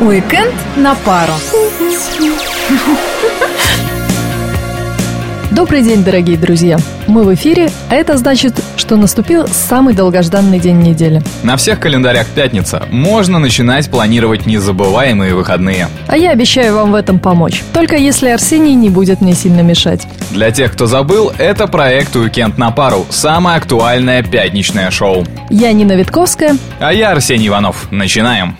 Уикенд 0.00 0.54
на 0.76 0.94
пару. 0.94 1.32
Добрый 5.56 5.80
день, 5.82 6.04
дорогие 6.04 6.36
друзья! 6.36 6.76
Мы 7.06 7.24
в 7.24 7.32
эфире, 7.32 7.70
а 7.88 7.94
это 7.94 8.18
значит, 8.18 8.62
что 8.76 8.96
наступил 8.96 9.48
самый 9.48 9.94
долгожданный 9.94 10.60
день 10.60 10.80
недели. 10.80 11.22
На 11.42 11.56
всех 11.56 11.80
календарях 11.80 12.26
пятница. 12.26 12.82
Можно 12.90 13.38
начинать 13.38 13.90
планировать 13.90 14.44
незабываемые 14.44 15.34
выходные. 15.34 15.88
А 16.08 16.18
я 16.18 16.32
обещаю 16.32 16.74
вам 16.74 16.92
в 16.92 16.94
этом 16.94 17.18
помочь. 17.18 17.62
Только 17.72 17.96
если 17.96 18.28
Арсений 18.28 18.74
не 18.74 18.90
будет 18.90 19.22
мне 19.22 19.32
сильно 19.32 19.62
мешать. 19.62 20.06
Для 20.30 20.50
тех, 20.50 20.74
кто 20.74 20.84
забыл, 20.84 21.32
это 21.38 21.66
проект 21.66 22.14
«Уикенд 22.14 22.58
на 22.58 22.70
пару»– 22.70 23.06
самое 23.08 23.56
актуальное 23.56 24.22
пятничное 24.22 24.90
шоу. 24.90 25.24
Я 25.48 25.72
Нина 25.72 25.92
Витковская. 25.92 26.58
А 26.80 26.92
я 26.92 27.12
Арсений 27.12 27.48
Иванов. 27.48 27.90
Начинаем. 27.90 28.58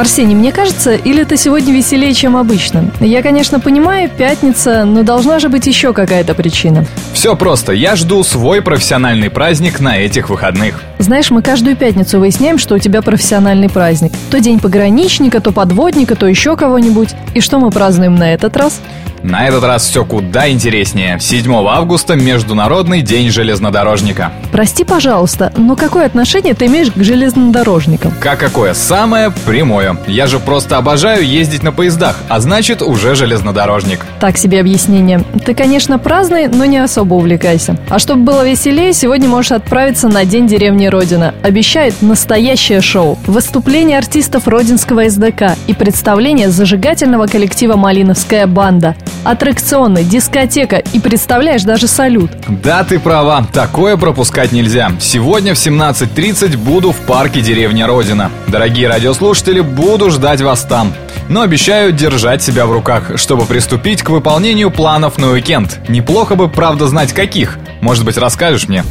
Арсений, 0.00 0.34
мне 0.34 0.50
кажется, 0.50 0.94
или 0.94 1.24
ты 1.24 1.36
сегодня 1.36 1.74
веселее, 1.74 2.14
чем 2.14 2.34
обычно? 2.34 2.90
Я, 3.00 3.20
конечно, 3.20 3.60
понимаю, 3.60 4.08
пятница, 4.08 4.86
но 4.86 5.02
должна 5.02 5.38
же 5.38 5.50
быть 5.50 5.66
еще 5.66 5.92
какая-то 5.92 6.32
причина. 6.34 6.86
Все 7.12 7.36
просто. 7.36 7.72
Я 7.72 7.96
жду 7.96 8.22
свой 8.22 8.62
профессиональный 8.62 9.28
праздник 9.28 9.78
на 9.78 9.98
этих 9.98 10.30
выходных. 10.30 10.82
Знаешь, 10.98 11.30
мы 11.30 11.42
каждую 11.42 11.76
пятницу 11.76 12.18
выясняем, 12.18 12.56
что 12.56 12.76
у 12.76 12.78
тебя 12.78 13.02
профессиональный 13.02 13.68
праздник. 13.68 14.12
То 14.30 14.40
день 14.40 14.58
пограничника, 14.58 15.38
то 15.40 15.52
подводника, 15.52 16.16
то 16.16 16.26
еще 16.26 16.56
кого-нибудь. 16.56 17.10
И 17.34 17.40
что 17.40 17.58
мы 17.58 17.70
празднуем 17.70 18.14
на 18.14 18.32
этот 18.32 18.56
раз? 18.56 18.80
На 19.22 19.46
этот 19.46 19.62
раз 19.64 19.84
все 19.84 20.04
куда 20.04 20.50
интереснее. 20.50 21.18
7 21.20 21.52
августа– 21.68 22.14
Международный 22.16 23.02
день 23.02 23.30
железнодорожника. 23.30 24.32
Прости, 24.50 24.82
пожалуйста, 24.82 25.52
но 25.56 25.76
какое 25.76 26.06
отношение 26.06 26.54
ты 26.54 26.66
имеешь 26.66 26.90
к 26.90 27.02
железнодорожникам? 27.02 28.12
Как 28.20 28.38
какое? 28.38 28.72
Самое 28.72 29.30
прямое. 29.30 29.96
Я 30.06 30.26
же 30.26 30.38
просто 30.38 30.78
обожаю 30.78 31.26
ездить 31.26 31.62
на 31.62 31.70
поездах, 31.70 32.16
а 32.28 32.40
значит 32.40 32.80
уже 32.80 33.14
железнодорожник. 33.14 34.06
Так 34.20 34.38
себе 34.38 34.60
объяснение. 34.60 35.22
Ты, 35.44 35.54
конечно, 35.54 35.98
праздный, 35.98 36.48
но 36.48 36.64
не 36.64 36.78
особо 36.78 37.14
увлекайся. 37.14 37.76
А 37.90 37.98
чтобы 37.98 38.22
было 38.22 38.48
веселее, 38.48 38.94
сегодня 38.94 39.28
можешь 39.28 39.52
отправиться 39.52 40.08
на 40.08 40.24
День 40.24 40.46
деревни 40.46 40.86
Родина. 40.86 41.34
Обещает 41.42 42.00
настоящее 42.00 42.80
шоу. 42.80 43.18
Выступление 43.26 43.98
артистов 43.98 44.48
Родинского 44.48 45.08
СДК 45.10 45.56
и 45.66 45.74
представление 45.74 46.48
зажигательного 46.48 47.26
коллектива 47.26 47.76
«Малиновская 47.76 48.46
банда». 48.46 48.96
Аттракционы, 49.24 50.04
дискотека 50.04 50.76
и, 50.76 50.98
представляешь, 50.98 51.62
даже 51.62 51.86
салют. 51.86 52.30
Да, 52.48 52.84
ты 52.84 52.98
права, 52.98 53.46
такое 53.52 53.96
пропускать 53.96 54.52
нельзя. 54.52 54.92
Сегодня 55.00 55.54
в 55.54 55.58
17.30 55.58 56.56
буду 56.56 56.92
в 56.92 56.96
парке 57.00 57.40
деревня 57.40 57.86
Родина. 57.86 58.30
Дорогие 58.48 58.88
радиослушатели, 58.88 59.60
буду 59.60 60.10
ждать 60.10 60.40
вас 60.40 60.62
там. 60.62 60.92
Но 61.28 61.42
обещаю 61.42 61.92
держать 61.92 62.42
себя 62.42 62.66
в 62.66 62.72
руках, 62.72 63.12
чтобы 63.16 63.44
приступить 63.44 64.02
к 64.02 64.10
выполнению 64.10 64.70
планов 64.70 65.18
на 65.18 65.28
уикенд. 65.28 65.78
Неплохо 65.88 66.34
бы, 66.34 66.48
правда, 66.48 66.88
знать 66.88 67.12
каких. 67.12 67.58
Может 67.80 68.04
быть, 68.04 68.16
расскажешь 68.16 68.68
мне? 68.68 68.84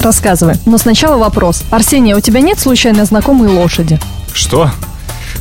Рассказывай. 0.00 0.54
Но 0.66 0.78
сначала 0.78 1.16
вопрос. 1.16 1.64
Арсений, 1.70 2.12
а 2.12 2.18
у 2.18 2.20
тебя 2.20 2.40
нет 2.40 2.58
случайно 2.58 3.04
знакомой 3.04 3.48
лошади? 3.48 3.98
Что? 4.32 4.70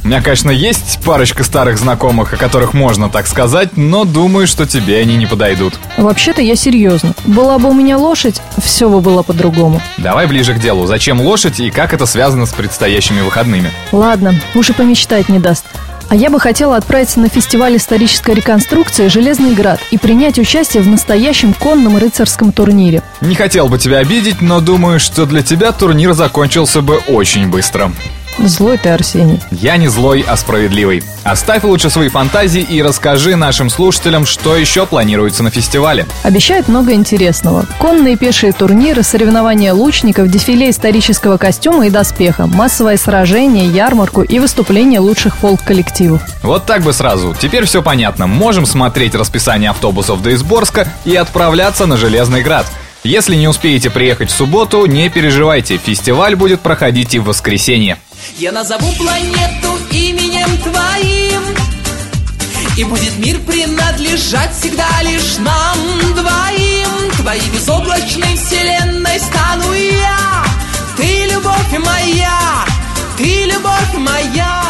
У 0.06 0.08
меня, 0.08 0.22
конечно, 0.22 0.52
есть 0.52 1.00
парочка 1.03 1.44
старых 1.44 1.80
знакомых, 1.80 2.31
о 2.31 2.38
которых 2.38 2.75
можно 2.75 3.09
так 3.09 3.25
сказать, 3.25 3.75
но 3.75 4.06
думаю, 4.06 4.45
что 4.45 4.67
тебе 4.67 5.00
они 5.00 5.17
не 5.17 5.25
подойдут. 5.25 5.80
Вообще-то 5.97 6.44
я 6.44 6.56
серьезно. 6.56 7.16
Была 7.25 7.58
бы 7.58 7.72
у 7.72 7.73
меня 7.73 7.97
лошадь, 7.97 8.39
все 8.64 8.88
бы 8.88 9.02
было 9.02 9.23
по-другому. 9.23 9.81
Давай 9.97 10.28
ближе 10.28 10.53
к 10.53 10.59
делу. 10.59 10.86
Зачем 10.86 11.20
лошадь 11.20 11.59
и 11.59 11.72
как 11.72 11.92
это 11.92 12.06
связано 12.06 12.45
с 12.45 12.53
предстоящими 12.53 13.22
выходными? 13.22 13.72
Ладно, 13.92 14.36
уж 14.53 14.70
и 14.70 14.73
помечтать 14.73 15.28
не 15.28 15.39
даст. 15.39 15.66
А 16.08 16.16
я 16.16 16.29
бы 16.29 16.40
хотела 16.40 16.75
отправиться 16.75 17.19
на 17.19 17.28
фестиваль 17.28 17.75
исторической 17.78 18.35
реконструкции 18.35 19.08
«Железный 19.08 19.56
град» 19.56 19.79
и 19.90 19.97
принять 19.97 20.38
участие 20.38 20.84
в 20.84 20.88
настоящем 20.88 21.56
конном 21.56 21.97
рыцарском 21.97 22.52
турнире. 22.52 23.02
Не 23.22 23.34
хотел 23.34 23.69
бы 23.69 23.79
тебя 23.79 23.97
обидеть, 23.97 24.40
но 24.40 24.59
думаю, 24.59 25.00
что 25.00 25.25
для 25.25 25.41
тебя 25.41 25.72
турнир 25.72 26.13
закончился 26.13 26.81
бы 26.81 26.97
очень 27.08 27.50
быстро. 27.50 27.91
Злой 28.38 28.78
ты, 28.78 28.90
Арсений. 28.90 29.40
Я 29.51 29.78
не 29.78 29.88
злой, 29.88 30.25
а 30.28 30.35
справедливый. 30.35 31.03
Оставь 31.23 31.63
лучше 31.63 31.90
свои 31.90 32.09
фантазии 32.09 32.62
и 32.62 32.81
расскажи 32.81 33.35
нашим 33.35 33.69
слушателям, 33.69 34.25
что 34.25 34.56
еще 34.56 34.85
планируется 34.85 35.44
на 35.44 35.50
фестивале. 35.50 36.06
Обещают 36.23 36.68
много 36.68 36.94
интересного. 36.94 37.66
Конные 37.79 38.18
пешие 38.18 38.51
турниры, 38.51 39.03
соревнования 39.03 39.73
лучников, 39.73 40.29
дефиле 40.29 40.69
исторического 40.69 41.38
костюма 41.38 41.88
и 41.88 41.90
доспеха, 41.90 42.47
массовое 42.47 42.97
сражение, 42.97 43.68
ярмарку 43.68 44.22
и 44.22 44.40
выступление 44.40 45.00
лучших 45.00 45.38
фолк-коллективов. 45.38 46.22
Вот 46.44 46.66
так 46.66 46.84
бы 46.84 46.94
сразу. 46.94 47.35
Теперь 47.40 47.66
все 47.66 47.81
понятно. 47.81 48.28
Можем 48.28 48.66
смотреть 48.66 49.16
расписание 49.16 49.69
автобусов 49.69 50.22
до 50.22 50.34
Изборска 50.34 50.88
и 51.06 51.16
отправляться 51.16 51.85
на 51.85 51.97
Железный 51.97 52.44
Град. 52.44 52.66
Если 53.06 53.35
не 53.35 53.47
успеете 53.47 53.91
приехать 53.91 54.31
в 54.31 54.35
субботу, 54.35 54.88
не 54.88 55.09
переживайте, 55.09 55.78
фестиваль 55.78 56.35
будет 56.35 56.62
проходить 56.62 57.13
и 57.13 57.19
в 57.19 57.25
воскресенье. 57.25 58.00
Я 58.38 58.52
назову 58.52 58.91
планету 58.97 59.78
именем 59.91 60.58
твоим 60.58 61.41
И 62.78 62.84
будет 62.84 63.18
мир 63.18 63.40
принадлежать 63.40 64.53
всегда 64.53 64.88
лишь 65.03 65.38
нам 65.38 65.78
двоим 66.13 67.12
Твоей 67.18 67.50
безоблачной 67.50 68.35
вселенной 68.35 69.19
стану 69.19 69.74
я 69.74 70.44
Ты 70.97 71.28
любовь 71.31 71.85
моя, 71.85 72.66
ты 73.18 73.46
любовь 73.46 73.94
моя 73.96 74.66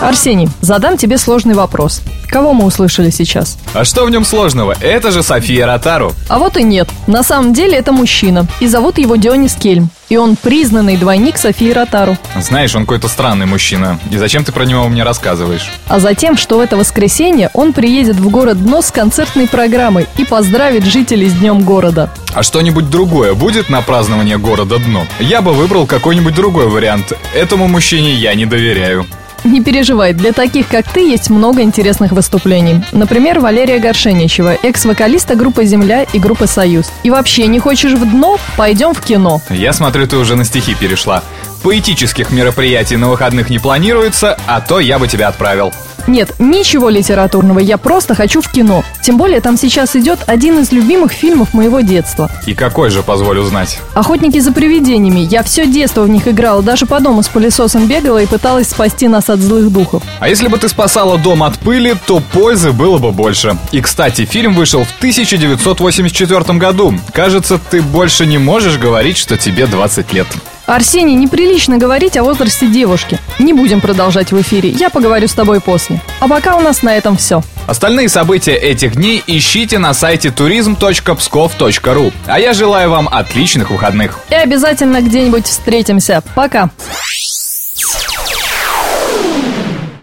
Арсений, 0.00 0.48
задам 0.60 0.96
тебе 0.96 1.16
сложный 1.16 1.54
вопрос. 1.54 2.02
Кого 2.28 2.54
мы 2.54 2.64
услышали 2.64 3.10
сейчас? 3.10 3.56
А 3.72 3.84
что 3.84 4.04
в 4.04 4.10
нем 4.10 4.24
сложного? 4.24 4.74
Это 4.80 5.12
же 5.12 5.22
София 5.22 5.64
Ротару. 5.64 6.12
А 6.28 6.40
вот 6.40 6.56
и 6.56 6.64
нет. 6.64 6.88
На 7.06 7.22
самом 7.22 7.52
деле 7.52 7.76
это 7.78 7.92
мужчина. 7.92 8.48
И 8.58 8.66
зовут 8.66 8.98
его 8.98 9.14
Дионис 9.14 9.54
Кельм. 9.54 9.90
И 10.12 10.16
он 10.18 10.36
признанный 10.36 10.98
двойник 10.98 11.38
Софии 11.38 11.72
Ротару. 11.72 12.18
Знаешь, 12.38 12.74
он 12.74 12.82
какой-то 12.82 13.08
странный 13.08 13.46
мужчина. 13.46 13.98
И 14.10 14.18
зачем 14.18 14.44
ты 14.44 14.52
про 14.52 14.66
него 14.66 14.86
мне 14.88 15.04
рассказываешь? 15.04 15.70
А 15.88 16.00
затем, 16.00 16.36
что 16.36 16.58
в 16.58 16.60
это 16.60 16.76
воскресенье 16.76 17.48
он 17.54 17.72
приедет 17.72 18.16
в 18.16 18.28
город 18.28 18.62
Дно 18.62 18.82
с 18.82 18.90
концертной 18.90 19.48
программой 19.48 20.06
и 20.18 20.26
поздравит 20.26 20.84
жителей 20.84 21.30
с 21.30 21.32
Днем 21.32 21.62
города. 21.62 22.10
А 22.34 22.42
что-нибудь 22.42 22.90
другое 22.90 23.32
будет 23.32 23.70
на 23.70 23.80
празднование 23.80 24.36
города 24.36 24.76
Дно? 24.78 25.06
Я 25.18 25.40
бы 25.40 25.54
выбрал 25.54 25.86
какой-нибудь 25.86 26.34
другой 26.34 26.68
вариант. 26.68 27.14
Этому 27.34 27.66
мужчине 27.66 28.12
я 28.12 28.34
не 28.34 28.44
доверяю. 28.44 29.06
Не 29.44 29.60
переживай, 29.60 30.12
для 30.12 30.32
таких, 30.32 30.68
как 30.68 30.88
ты, 30.88 31.00
есть 31.00 31.28
много 31.30 31.62
интересных 31.62 32.12
выступлений. 32.12 32.84
Например, 32.92 33.40
Валерия 33.40 33.78
Горшеничева, 33.78 34.56
экс-вокалиста 34.62 35.34
группы 35.34 35.64
«Земля» 35.64 36.04
и 36.04 36.18
группы 36.18 36.46
«Союз». 36.46 36.92
И 37.02 37.10
вообще, 37.10 37.46
не 37.48 37.58
хочешь 37.58 37.92
в 37.92 38.08
дно? 38.08 38.38
Пойдем 38.56 38.94
в 38.94 39.00
кино. 39.00 39.40
Я 39.50 39.72
смотрю, 39.72 40.06
ты 40.06 40.16
уже 40.16 40.36
на 40.36 40.44
стихи 40.44 40.74
перешла. 40.74 41.22
Поэтических 41.62 42.30
мероприятий 42.30 42.96
на 42.96 43.08
выходных 43.08 43.50
не 43.50 43.58
планируется, 43.58 44.36
а 44.46 44.60
то 44.60 44.80
я 44.80 44.98
бы 44.98 45.08
тебя 45.08 45.28
отправил. 45.28 45.72
Нет, 46.06 46.32
ничего 46.38 46.88
литературного, 46.88 47.58
я 47.58 47.78
просто 47.78 48.14
хочу 48.14 48.40
в 48.40 48.50
кино. 48.50 48.84
Тем 49.02 49.16
более 49.16 49.40
там 49.40 49.56
сейчас 49.56 49.96
идет 49.96 50.20
один 50.26 50.58
из 50.58 50.72
любимых 50.72 51.12
фильмов 51.12 51.54
моего 51.54 51.80
детства. 51.80 52.30
И 52.46 52.54
какой 52.54 52.90
же, 52.90 53.02
позволю 53.02 53.42
знать? 53.44 53.80
«Охотники 53.94 54.38
за 54.38 54.52
привидениями». 54.52 55.20
Я 55.20 55.42
все 55.42 55.66
детство 55.66 56.02
в 56.02 56.08
них 56.08 56.26
играла, 56.28 56.62
даже 56.62 56.86
по 56.86 57.00
дому 57.00 57.22
с 57.22 57.28
пылесосом 57.28 57.86
бегала 57.86 58.18
и 58.18 58.26
пыталась 58.26 58.68
спасти 58.68 59.08
нас 59.08 59.30
от 59.30 59.40
злых 59.40 59.70
духов. 59.72 60.02
А 60.20 60.28
если 60.28 60.48
бы 60.48 60.58
ты 60.58 60.68
спасала 60.68 61.18
дом 61.18 61.42
от 61.42 61.58
пыли, 61.58 61.94
то 62.06 62.20
пользы 62.32 62.72
было 62.72 62.98
бы 62.98 63.12
больше. 63.12 63.56
И, 63.70 63.80
кстати, 63.80 64.24
фильм 64.24 64.54
вышел 64.54 64.84
в 64.84 64.96
1984 64.98 66.58
году. 66.58 66.94
Кажется, 67.12 67.58
ты 67.58 67.82
больше 67.82 68.26
не 68.26 68.38
можешь 68.38 68.78
говорить, 68.78 69.16
что 69.16 69.36
тебе 69.36 69.66
20 69.66 70.12
лет. 70.12 70.26
Арсений, 70.72 71.14
неприлично 71.14 71.76
говорить 71.76 72.16
о 72.16 72.22
возрасте 72.22 72.66
девушки. 72.66 73.18
Не 73.38 73.52
будем 73.52 73.82
продолжать 73.82 74.32
в 74.32 74.40
эфире, 74.40 74.70
я 74.70 74.88
поговорю 74.88 75.28
с 75.28 75.34
тобой 75.34 75.60
после. 75.60 76.00
А 76.18 76.26
пока 76.26 76.56
у 76.56 76.60
нас 76.60 76.82
на 76.82 76.96
этом 76.96 77.18
все. 77.18 77.42
Остальные 77.66 78.08
события 78.08 78.54
этих 78.54 78.96
дней 78.96 79.22
ищите 79.26 79.78
на 79.78 79.92
сайте 79.92 80.30
turism.pskov.ru. 80.30 82.12
А 82.26 82.40
я 82.40 82.54
желаю 82.54 82.88
вам 82.88 83.06
отличных 83.06 83.70
выходных. 83.70 84.18
И 84.30 84.34
обязательно 84.34 85.02
где-нибудь 85.02 85.46
встретимся. 85.46 86.22
Пока. 86.34 86.70